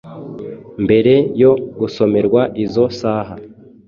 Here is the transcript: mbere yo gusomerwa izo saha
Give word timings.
mbere 0.83 1.13
yo 1.41 1.51
gusomerwa 1.79 2.41
izo 2.63 2.85
saha 2.99 3.35